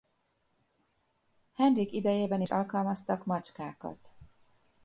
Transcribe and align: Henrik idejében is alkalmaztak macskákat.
Henrik 1.53 1.91
idejében 1.91 2.41
is 2.41 2.51
alkalmaztak 2.51 3.25
macskákat. 3.25 4.09